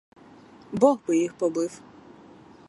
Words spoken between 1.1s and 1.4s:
їх